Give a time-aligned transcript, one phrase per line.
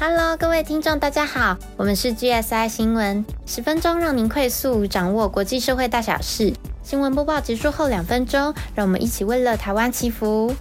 [0.00, 6.52] Hello，各位听众，大家好，我们是 GSI 新闻，十分钟让您快速掌握国际社会大小事。
[6.84, 10.54] 新闻播报结束后两分钟，让我们一起为了台湾祈福。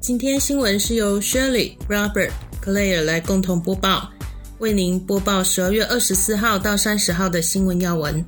[0.00, 4.10] 今天新闻是由 Shirley、Robert、Claire 来共同播报，
[4.58, 8.24] 为您播报十二月二十四号到三十号的新闻要闻。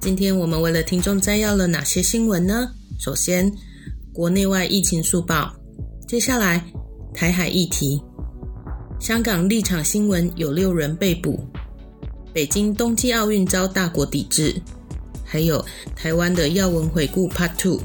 [0.00, 2.70] 今天我们为了听众摘要了哪些新闻呢？
[2.98, 3.52] 首先，
[4.10, 5.52] 国内外疫情速报，
[6.08, 6.64] 接下来。
[7.12, 8.02] 台海议题，
[8.98, 11.44] 香港立场新闻有六人被捕，
[12.32, 14.54] 北京冬季奥运遭大国抵制，
[15.24, 17.80] 还有台湾的要闻回顾 Part Two。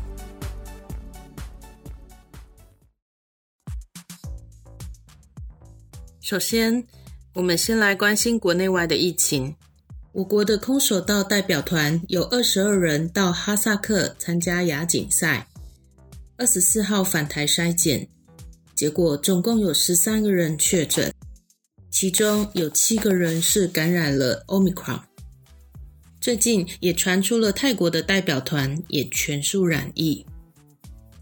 [6.22, 6.84] 首先，
[7.34, 9.54] 我们先来关心国内外的疫情。
[10.14, 15.46] 我国的空手道代表团有二十二人到哈萨克参加亚锦赛，
[16.38, 18.08] 二十四号返台筛检。
[18.76, 21.14] 结果总共有十三个人确诊，
[21.90, 25.00] 其中有七个人是感染了 Omicron。
[26.20, 30.26] 最近也传出了泰国的代表团也全数染疫。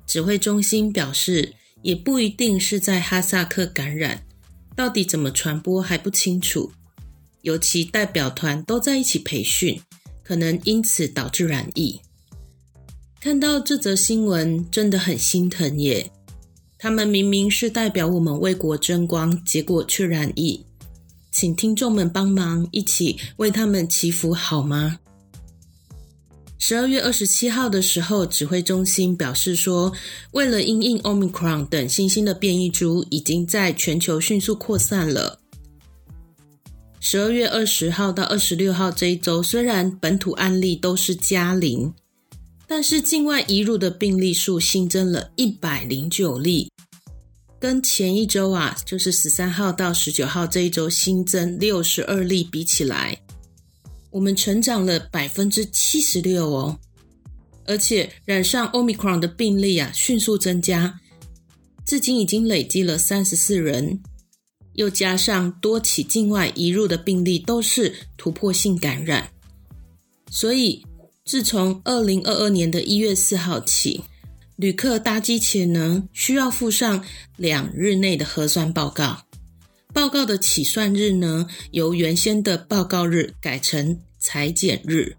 [0.08, 4.24] 指挥中心表示，也不一定是在哈萨克感染，
[4.76, 6.72] 到底怎么传播还不清楚。
[7.42, 9.80] 尤其代表团都在一起培训，
[10.24, 12.00] 可能因此导致染疫。
[13.20, 16.10] 看到这则新闻，真的很心疼耶。
[16.84, 20.62] 他们明明是代表我们为国争光，结果却染疫，
[21.32, 25.00] 请听众们帮忙一起为他们祈福好吗？
[26.58, 29.94] 十二月二十七号的时候，指挥中心表示说，
[30.32, 35.40] 为了因应 Omicron 等新兴的变异株，已经在全球迅速扩散了。
[37.00, 41.94] 十二月二十号到二十六号这一周，虽然本土案例都是加零。
[42.66, 46.72] 但是境外移入的病例数新增了一百零九例，
[47.64, 53.18] 跟前一周啊，就是十三号到十九号这一周新增六十二例比起来，
[54.12, 56.78] 我们成长了百分之七十六哦。
[57.66, 61.00] 而且染上 Omicron 的病例啊迅速增加，
[61.86, 63.98] 至今已经累积了三十四人，
[64.74, 69.30] 又加上多起境外移入的病例都是突破性感染，
[70.30, 70.86] 所以。
[71.26, 74.04] 自从二零二二年的一月四号起，
[74.56, 77.04] 旅客搭机前呢，需要附上
[77.38, 79.26] 两日内的核酸报告。
[79.94, 85.16] 报告的起算日呢，由原先的报告日改成裁剪日。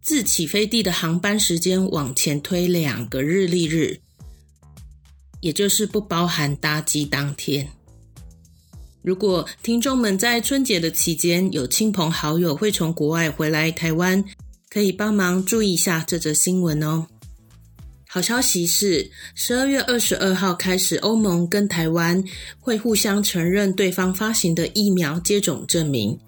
[0.00, 4.00] 自起飞地的航班时间往前推两个日历日，
[5.40, 7.68] 也就是不包含搭机当天。
[9.02, 14.24] 如果听众们在春节的期间有亲朋好友会从国外回来台湾，
[14.70, 17.06] 可以帮忙注意一下这则新闻哦。
[18.10, 22.24] 好消息是，十二月二十二号开始，欧盟跟台湾
[22.58, 26.18] 会互相承认对方发行的疫苗接种证明，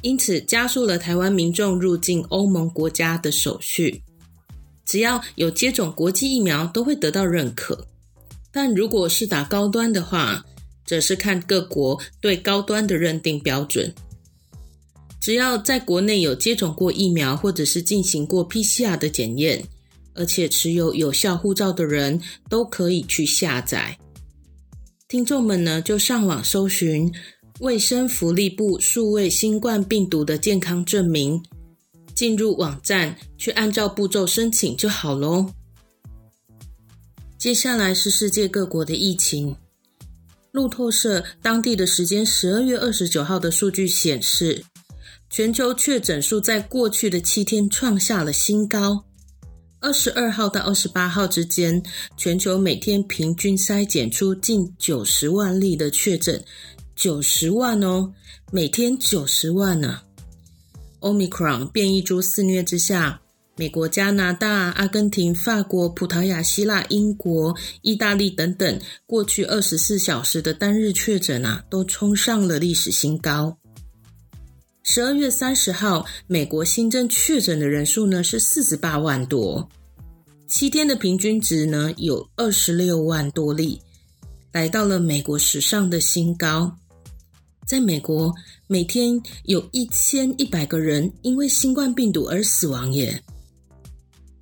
[0.00, 4.02] 因此加速了台湾民众入境欧盟国家的手续。
[4.86, 7.86] 只要有接种国际疫苗，都会得到认可。
[8.50, 10.42] 但如果是打高端的话，
[10.86, 13.94] 则是看各国对高端的认定标准。
[15.20, 19.62] 只要在国内有接种过疫苗，或者是进行过 PCR 的检验，
[20.20, 22.20] 而且持有有效护照的人，
[22.50, 23.98] 都可以去下载。
[25.08, 27.10] 听众们呢，就上网搜寻
[27.60, 31.42] 卫生福利部数位新冠病毒的健康证明，
[32.14, 35.50] 进入网站去按照步骤申请就好喽。
[37.38, 39.56] 接下来是世界各国的疫情。
[40.52, 44.62] 路透社当地的时间十二月二十九号的数据显示。
[45.32, 49.04] 全球确诊数在过去的七天创下了新高。
[49.80, 51.82] 二十二号到二十八号之间，
[52.16, 56.42] 全球每天平均筛检出近九十万例的确诊，
[56.94, 58.12] 九十万哦，
[58.52, 60.00] 每天九十万呢。
[61.00, 63.22] Omicron 变异株肆虐之下，
[63.56, 73.56] 美国、加拿大、阿根廷、法国、葡萄牙、希腊、英国、意大利等等，过去二十四小时的单日确诊啊，都冲上了历史新高。
[74.82, 79.68] 十二月三十号，美国新增确诊的人数呢是四十八万多，
[80.46, 83.80] 七天的平均值呢有二十六万多例，
[84.52, 86.74] 来到了美国史上的新高。
[87.66, 88.34] 在美国，
[88.66, 93.22] 每天有一千一百个人因为新冠病毒而死亡耶。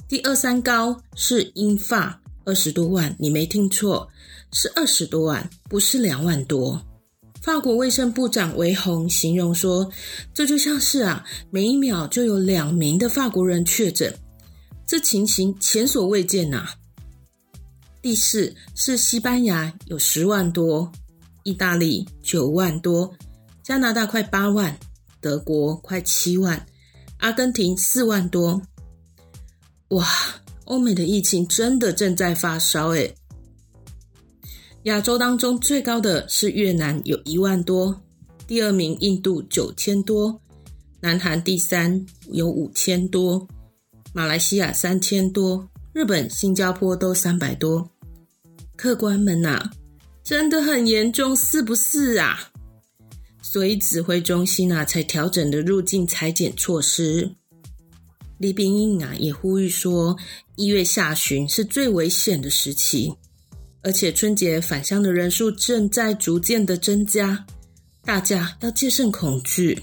[0.09, 4.09] 第二三高是英法，二十多万，你没听错，
[4.53, 6.83] 是二十多万，不是两万多。
[7.49, 9.91] 法国卫生部长维洪形容说
[10.35, 14.15] ：“这就像是啊，每一秒就有两名的法国人确诊，
[14.87, 16.69] 这情形前所未见呐。”
[18.03, 20.93] 第四是西班牙，有十万多，
[21.43, 23.11] 意大利九万多，
[23.63, 24.79] 加拿大快八万，
[25.19, 26.67] 德国快七万，
[27.17, 28.61] 阿根廷四万多。
[29.89, 30.07] 哇，
[30.67, 33.15] 欧美的疫情真的正在发烧诶！
[34.85, 38.01] 亚洲当中最高的是越南，有一万多，
[38.47, 40.41] 第二名印度九千多，
[41.01, 43.47] 南韩第三有五千多，
[44.13, 47.91] 马来西亚三千多，日本、新加坡都三百多。
[48.77, 49.71] 客官们呐，
[50.23, 52.51] 真的很严重，是不是啊？
[53.43, 57.35] 所以指挥中心啊，才调整的入境裁剪措施。
[58.39, 60.17] 李炳英啊，也呼吁说，
[60.55, 63.13] 一月下旬是最危险的时期。
[63.83, 67.47] 而且春节返乡的人数正在逐渐的增加，
[68.05, 69.81] 大家要戒慎恐惧，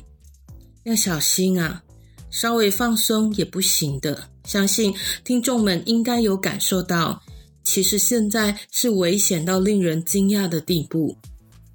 [0.84, 1.82] 要小心啊！
[2.30, 4.30] 稍微放松也不行的。
[4.44, 4.94] 相信
[5.24, 7.22] 听众们应该有感受到，
[7.64, 11.18] 其实现在是危险到令人惊讶的地步，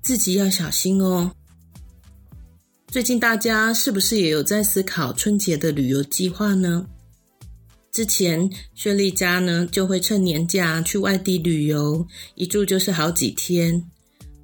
[0.03, 1.33] 自己要小心哦。
[2.89, 6.87] 最近大家是不是也有在思考春节的旅游计划呢？
[7.93, 12.07] 之前，薛丽家呢就会趁年假去外地旅游，
[12.37, 13.85] 一住就是好几天。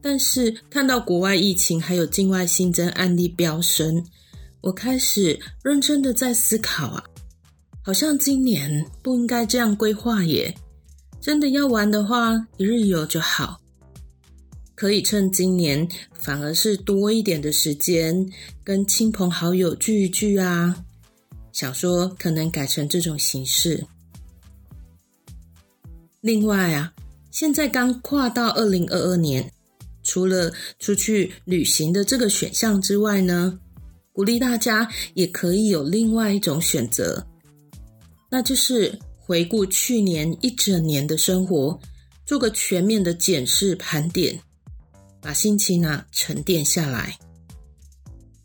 [0.03, 4.05] 但是看到国外疫情还有境外新增案例飙升，
[4.61, 7.05] 我开始认真的在思考啊，
[7.83, 10.55] 好像今年不应该这样规划耶。
[11.21, 13.61] 真的要玩的话，一日游就好，
[14.77, 18.29] 可以趁今年反而是多一点的时间，
[18.63, 20.85] 跟亲朋好友聚一聚啊。
[21.57, 23.83] 小说可能改成这种形式。
[26.21, 26.93] 另外啊，
[27.31, 29.51] 现在刚跨到二零二二年，
[30.03, 33.59] 除了出去旅行的这个选项之外呢，
[34.13, 37.27] 鼓励大家也可以有另外一种选择，
[38.31, 41.81] 那就是回顾去年一整年的生活，
[42.27, 44.39] 做个全面的检视盘点，
[45.23, 47.17] 把心情呢沉淀下来。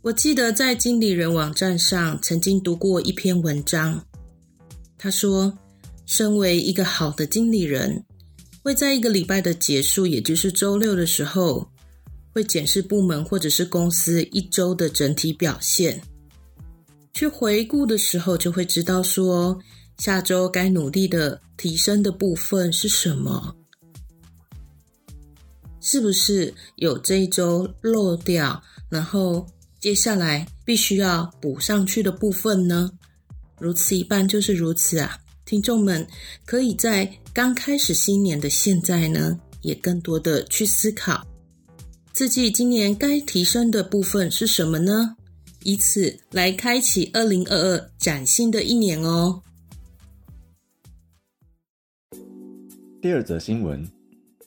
[0.04, 4.04] 我记得在经理人网站上曾经读过一篇文章，
[4.98, 5.56] 他说，
[6.08, 8.04] 身为一个好的经理人，
[8.64, 11.70] 会在一个礼拜的结束，也就是周六的时候，
[12.34, 16.02] 会检视部门或者是公司一周的整体表现，
[17.14, 19.56] 去回顾的时候，就会知道说
[20.00, 23.56] 下周该努力的提升的部分是什么，
[25.80, 28.60] 是不是有这一周漏掉，
[28.90, 29.46] 然后。
[29.82, 32.92] 接下来必须要补上去的部分呢？
[33.58, 35.18] 如此一般就是如此啊！
[35.44, 36.08] 听众们
[36.46, 41.26] 可以在刚开始新年的现在呢，也更多的去思考
[42.14, 45.16] 自己今年该提升的部分是什么呢？
[45.64, 49.42] 以此来开启二零二二崭新的一年哦。
[53.02, 53.84] 第二则新闻，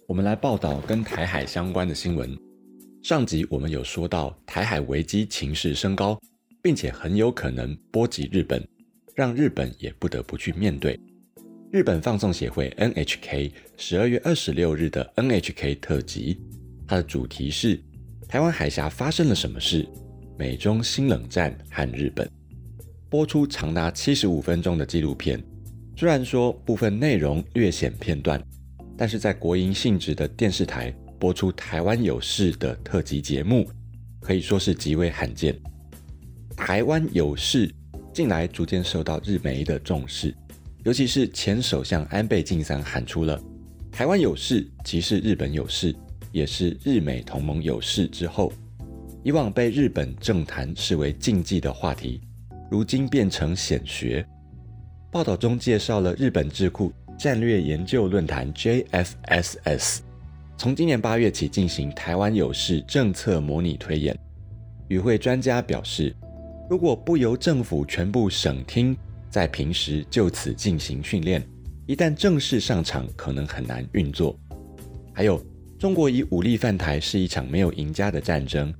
[0.07, 2.44] 我们来报道跟台海相关的新闻。
[3.05, 6.19] 上集我们有说到台海危机情势升高，
[6.63, 8.67] 并且很有可能波及日本，
[9.15, 10.99] 让日本也不得不去面对。
[11.71, 16.41] 日本放送协会 NHK 十二月二十六日的 NHK 特辑，
[16.89, 17.79] 它的主题是
[18.27, 19.87] 台湾海峡发生了什么事？
[20.39, 22.27] 美中新冷战和日本，
[23.11, 25.39] 播出长达七十五分钟的纪录片。
[25.95, 28.43] 虽然说部分内容略显片段，
[28.97, 30.91] 但是在国营性质的电视台。
[31.19, 33.69] 播出台湾有事的特辑节目，
[34.21, 35.59] 可以说是极为罕见。
[36.57, 37.73] 台湾有事
[38.13, 40.35] 近来逐渐受到日媒的重视，
[40.85, 43.41] 尤其是前首相安倍晋三喊出了
[43.91, 45.95] “台湾有事即是日本有事，
[46.31, 48.53] 也是日美同盟有事”之后，
[49.23, 52.21] 以往被日本政坛视为禁忌的话题，
[52.71, 54.25] 如今变成显学。
[55.11, 60.01] 报道中介绍了日本智库战略研究论坛 JFSS。
[60.65, 64.19] 从今年八月起进行台湾有事政策模拟推演，
[64.89, 66.17] 与会专家表示，
[66.71, 68.97] 如果不由政府全部省厅
[69.29, 71.47] 在平时就此进行训练，
[71.87, 74.35] 一旦正式上场，可能很难运作。
[75.13, 75.39] 还有，
[75.79, 78.73] 中国以武力犯台是一场没有赢家的战争，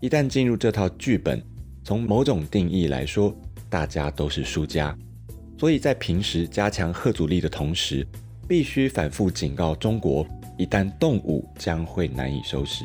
[0.00, 1.42] 一旦进入这套剧本，
[1.82, 3.36] 从某种定义来说，
[3.68, 4.96] 大家都是输家。
[5.58, 8.06] 所以在平时加强核阻力的同时，
[8.46, 10.24] 必须反复警告中国。
[10.56, 12.84] 一旦动武，将会难以收拾。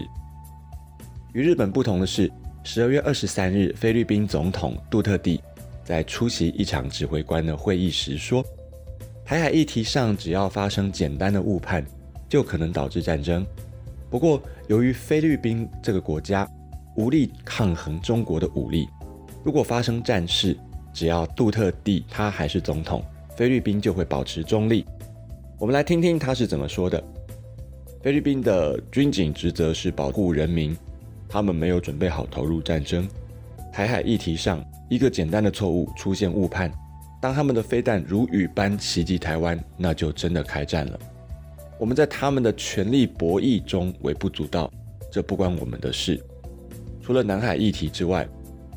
[1.34, 2.32] 与日本不同的是，
[2.64, 5.42] 十二月二十三日，菲律宾总统杜特地
[5.84, 8.44] 在出席一场指挥官的会议时说
[9.24, 11.86] ：“台海议题上，只要发生简单的误判，
[12.28, 13.46] 就可能导致战争。
[14.10, 16.50] 不过，由于菲律宾这个国家
[16.96, 18.88] 无力抗衡中国的武力，
[19.44, 20.58] 如果发生战事，
[20.94, 23.04] 只要杜特地他还是总统，
[23.36, 24.86] 菲律宾就会保持中立。”
[25.60, 27.04] 我们来听听他是怎么说的。
[28.04, 30.78] 菲律宾的军警职责是保护人民，
[31.28, 33.08] 他们没有准备好投入战争。
[33.74, 36.72] 台海议题上，一个简单的错误出现误判，
[37.20, 41.00] 当他们的飞弹如雨般袭击台湾，那就真的开战了。
[41.80, 44.72] 我们在他们的权力博弈中微不足道，
[45.12, 46.24] 这不关我们的事。
[47.02, 48.28] 除了南海议题之外，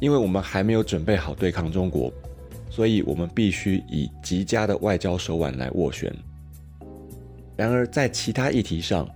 [0.00, 2.12] 因为我们还没有准备好对抗中国，
[2.70, 6.10] 所以我们必须以极佳的外交手腕来斡旋。
[7.61, 9.07] 然而，在其他议题上，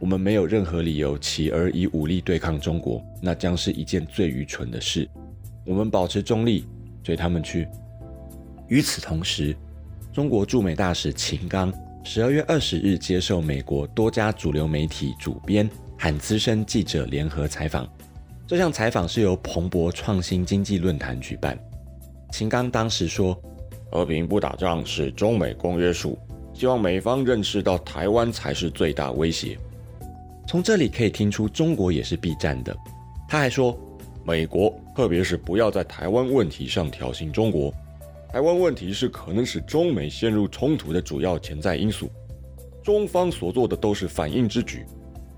[0.00, 5.08] 我们没有任何理由起而以武力对抗中国，那将是一件最愚蠢的事。
[5.64, 6.66] 我们保持中立，
[7.04, 7.68] 随他们去。
[8.66, 9.56] 与此同时，
[10.12, 11.72] 中国驻美大使秦刚。
[12.02, 17.88] 十二月二十日，接受美国多家主流媒体主编和资深记者联合采访。
[18.44, 21.56] 这项采访是由彭博创新经济论坛举办。
[22.32, 23.40] 秦刚当时说
[23.88, 26.18] ：“和平不打仗是中美公约数，
[26.54, 29.58] 希望美方认识到台湾才是最大威胁。”
[30.48, 32.76] 从这里可以听出，中国也是避战的。
[33.28, 33.78] 他还说
[34.24, 37.72] ：“美国，特别是不要在台湾问题上挑衅中国。”
[38.30, 42.10] 台湾问题是可能使中美陷入冲突的主要潜在因素，
[42.82, 44.84] 中方所做的都是反应之举。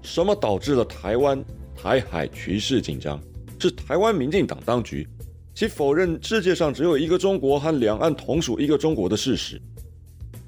[0.02, 1.44] 什么导致了台湾
[1.75, 3.20] 台海局势紧张？
[3.58, 5.06] 是台湾民进党当局
[5.54, 9.61] 其否认世界上只有一个中国和两岸同属一个中国的事实。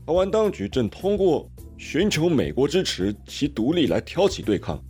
[0.08, 1.46] 台湾当局正通过
[1.76, 4.82] 寻求美国支持其独立来挑起对抗，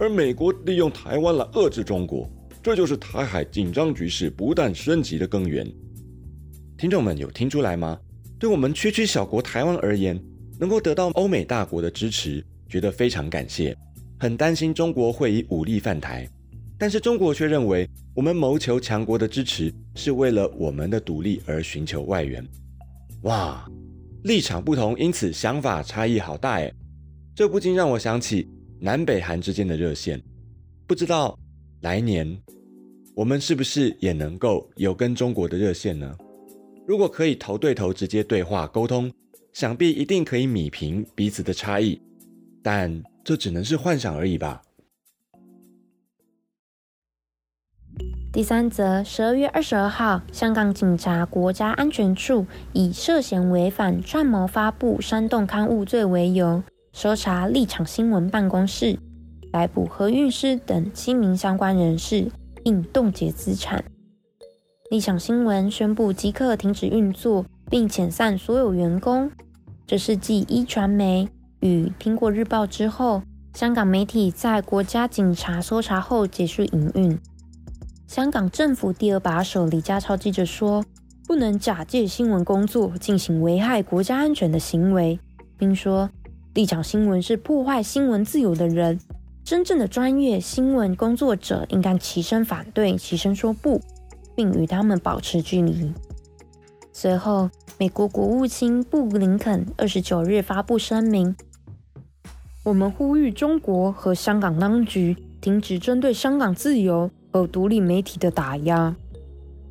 [0.00, 2.28] 而美国利用台湾来遏制中国，
[2.60, 5.64] 这就是台海紧张局势不断升级的根源。
[6.76, 7.96] 听众们有听出来吗？
[8.36, 10.20] 对我们区区小国台湾而言，
[10.58, 13.76] 能够得到欧美大国的支持，觉得非常感谢。
[14.18, 16.28] 很担心中国会以武力犯台，
[16.76, 22.44] 但是中国却认为我们谋求强国的支持是为了我们的独立而寻求外援。
[23.22, 23.64] 哇，
[24.24, 26.72] 立场不同，因此想法差异好大诶。
[27.34, 28.48] 这不禁让我想起
[28.80, 30.20] 南北韩之间的热线。
[30.86, 31.38] 不知道
[31.82, 32.34] 来年
[33.14, 36.16] 我们是不是也能够有跟中国的热线呢？
[36.86, 39.12] 如果可以头对头直接对话沟通，
[39.52, 42.00] 想必一定可以米平彼此的差异，
[42.62, 44.62] 但这只能是幻想而已吧。
[48.34, 56.60] 第三则，十二月二十二号，香港警察国家安全处以涉嫌违反串谋发布煽动刊物罪为由，
[56.92, 58.98] 搜查立场新闻办公室，
[59.52, 62.28] 逮捕何韵诗等七名相关人士，
[62.64, 63.84] 并冻结资产。
[64.90, 69.30] 立场新闻宣布即刻停止运作，并遣散所有员工。
[69.86, 71.28] 这是继一传媒
[71.60, 73.22] 与苹果日报之后，
[73.52, 77.16] 香港媒体在国家警察搜查后结束营运。
[78.14, 80.84] 香港政府第二把手李家超记者说
[81.26, 85.18] ：“不能假借新闻工作进行危害国家安全的行为，
[85.58, 86.08] 并说
[86.54, 89.00] 立场新闻是破坏新闻自由的人。
[89.42, 93.80] 真正的专业新闻工作者应该齐声反对，齐声说不。”
[94.36, 95.92] 并与他们保持距离。
[96.92, 101.34] 随后，美国国务卿布林肯二十九日发布声明
[102.62, 108.94] ：“我们呼吁中国和香港当局停止针对香港自由和独立媒体的打压，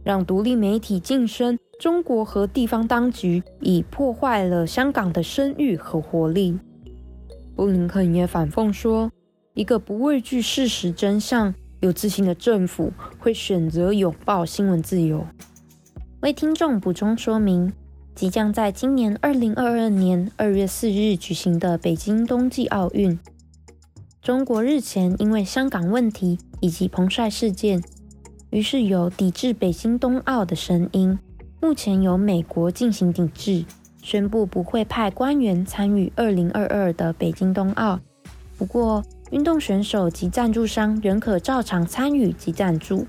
[0.04, 1.58] 让独立媒体晋升。
[1.80, 6.60] 中国和地方当局已破坏了香港的声誉和活力。”
[7.56, 9.10] 布林肯也反讽说
[9.56, 15.26] ：“一个不畏惧事实真相。”有自信的政府会选择拥抱新闻自由。
[16.22, 17.72] 为听众补充说明，
[18.14, 23.18] 即将在今年二零二二年二月四日举行的北京冬季奥运，
[24.22, 27.84] 中国日前因为香港问题以及彭帅事件，
[28.50, 31.20] 于是有抵制北京冬奥的声音。
[31.60, 33.66] 目前由美国进行抵制，
[34.02, 38.00] 宣布不会派官员参与二零二二的北京冬奥。
[38.58, 43.06] 不过，运动选手及赞助商仍可照常参与及赞助。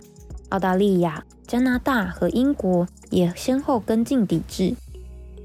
[0.49, 4.75] 澳大利亚、加拿大和英国也先后跟进抵制，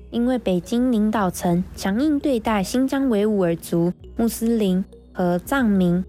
[0.09, 6.03] 因为北京领导层强硬对待新疆维吾尔族、穆斯林和藏民，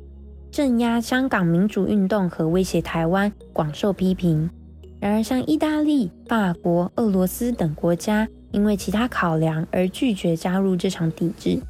[0.50, 4.50] 镇压香港民主运动和威胁台湾，广受批评。
[4.98, 11.60] 然而，像意大利、法国、俄罗斯等国家，因为其他考量而拒绝加入这场抵制。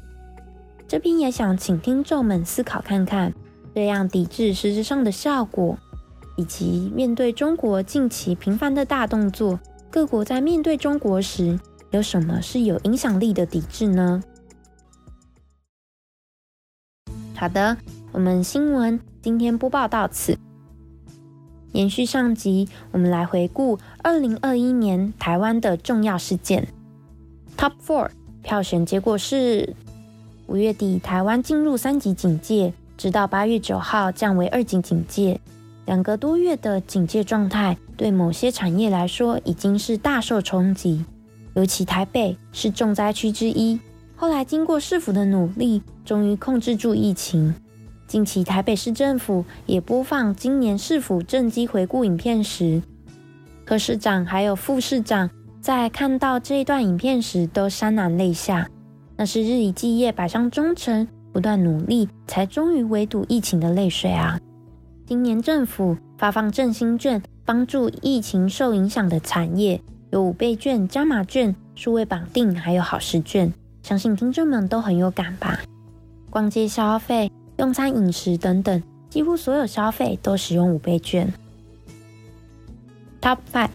[0.87, 3.31] 这边也想请听众们思考看看，
[3.73, 5.77] 这样抵制实质上的效果，
[6.35, 9.59] 以及面对中国近期频繁的大动作，
[9.89, 11.57] 各国在面对中国时，
[11.91, 14.21] 有什么是有影响力的抵制呢？
[17.35, 17.77] 好的，
[18.13, 20.37] 我们新闻今天播报到此。
[21.71, 26.67] 延续上集，我们来回顾二零二一年台湾的重要事件。
[27.57, 28.09] Top Four
[28.43, 29.75] 票选结果是。
[30.47, 35.39] 五月底台湾进入三级警戒，直到八月九号降为二级警戒。
[35.85, 41.05] 两个多月的警戒状态，对某些产业来说已经是大受冲击。
[41.53, 43.79] 尤其台北是重灾区之一。
[44.17, 47.55] 后来经过市府的努力，终于控制住疫情。
[48.11, 52.81] 近期台北市政府也播放今年市府政绩回顾影片时，
[53.63, 55.29] 柯市长还有副市长
[55.61, 58.69] 在看到这一段影片时都潸然泪下。
[59.15, 64.37] 那是日以继夜、百上忠诚、不断努力，才终于围堵疫情的泪水啊！
[65.05, 75.61] 今年政府发放振兴券，帮助疫情受影响的产业，有五倍券、加码券、数位绑定，还有好事券，相信听众们都很有感吧？
[76.29, 81.31] 逛街消费、用餐饮食等等，几乎所有消费都使用五倍券。
[83.21, 83.69] Top five，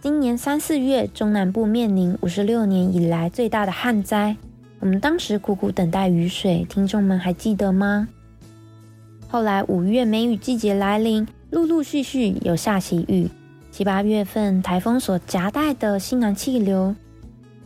[0.00, 4.34] 今年三四月，中南部面临五十六年以来最大的旱灾，
[4.80, 8.08] 我们当时苦苦等待雨水，听众们还记得吗？
[9.28, 13.28] 后来五月梅雨季节来临，陆陆续续有下起雨。
[13.70, 16.96] 七八月份台风所夹带的西南气流，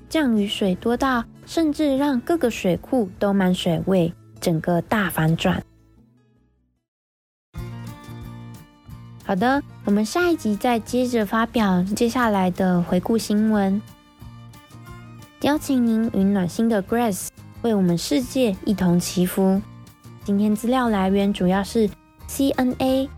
[0.08, 5.62] 降雨水多到甚至让各个水库都满水位，整个大反转。
[9.24, 13.80] 好的，我们下一集再接着发表接下来的回顾新闻，
[15.42, 17.28] 邀请您与暖心的 Grace
[17.62, 19.62] 为我们世界一同祈福。
[20.24, 21.88] 今天资料来源主要是
[22.28, 23.08] CNA、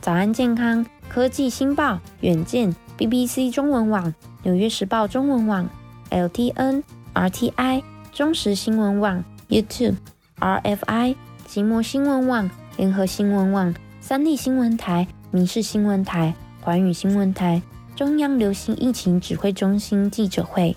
[0.00, 5.68] 早安健康、科技新报、远见、BBC 中文网、纽约时报中文网、
[6.10, 6.82] LTN、
[7.14, 9.96] RTI、中时新闻网、YouTube、
[10.40, 11.16] RFI、
[11.46, 17.60] 即墨新闻网、联合新闻网、三立新闻台、民事新闻台、环宇新闻台、
[17.96, 20.76] 中央流行疫情指挥中心记者会。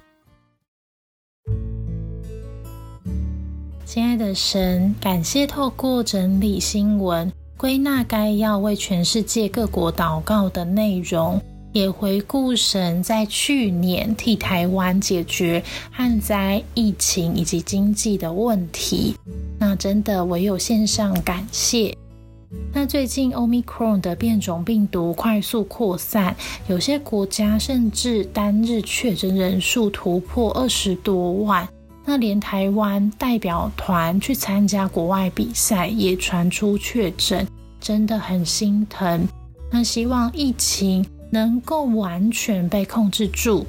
[3.86, 11.41] 亲爱的神，感谢透过整理新闻、归纳该要为全世界各国祷告的内容，
[11.74, 19.13] 也回顾神在去年替台湾解决旱灾、疫情以及经济的问题。
[19.62, 21.95] 那真的唯有线上感谢。
[22.74, 26.36] 那最近 Omicron 的变种病毒快速扩散，
[26.67, 31.69] 有些国家甚至单日确诊人数突破二十多万。
[32.04, 37.47] 那连台湾代表团去参加国外比赛也传出确诊，
[37.80, 39.28] 真的很心疼。
[39.71, 43.63] 那希望疫情能够完全被控制住。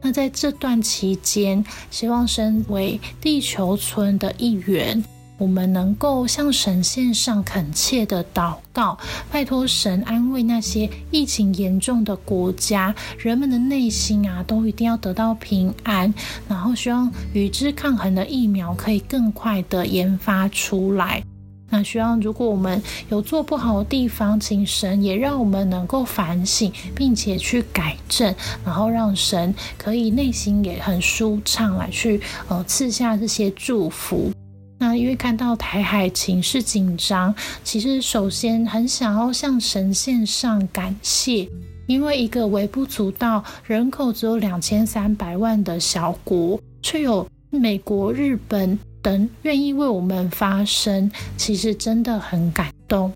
[0.00, 5.04] 那在这段期间，希望身为地球村的一员。
[5.38, 8.98] 我们能够向神献上恳切的祷告，
[9.30, 16.12] 拜托神安慰那些疫情严重的国家，人们的内心啊，都一定要得到平安。
[16.48, 21.22] 然后希望与之抗衡的疫苗可以更快的研发出来。
[21.70, 34.32] 那希望如果我们有做不好的地方，请神也让我们能够反省，并且去改正，然后让神可以内心也很舒畅，来去呃赐下这些祝福。
[34.80, 41.48] 那因为看到台海情势紧张，其实首先很想要向神献上感谢，
[41.86, 53.12] 因为一个微不足道、人口只有两千三百万的小国，却有美国、日本等愿意为我们发声，其实真的很感动。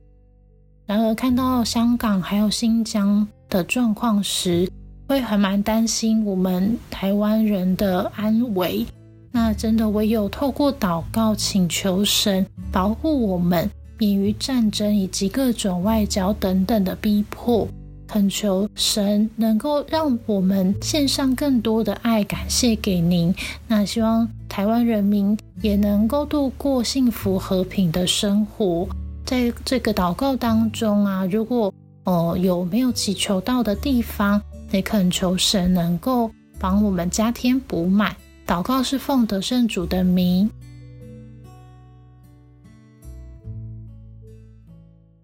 [0.84, 4.68] 然而看到香港还有新疆的状况时，
[5.06, 8.84] 会很蛮担心我们台湾人的安危。
[9.32, 13.68] 那真的唯有透过祷告，请求神保护我们，
[13.98, 17.66] 免于战争以及各种外交等等的逼迫。
[18.06, 23.34] 恳求神能够让我们献上更多的爱，感谢给您。
[23.66, 28.86] 那希望台湾人民也能够度过幸福和平的生活。
[29.24, 31.72] 在这个祷告当中啊，如果
[32.04, 34.38] 哦有没有祈求到的地方，
[34.72, 38.14] 也恳求神能够帮我们加添补满。
[38.46, 40.50] 祷告是奉得圣主的名。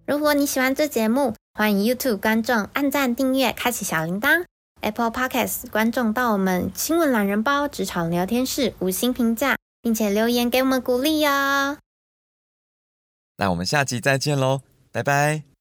[0.06, 4.44] 如果你喜欢这节目，欢迎 YouTube 观众按赞、订阅、开启小铃铛
[4.80, 11.76] ；Apple Podcast 观众到我们新闻懒人包职场聊天室五星评价，并且留言给我们鼓励哟。
[13.36, 15.57] 那我们下集再见喽，拜拜。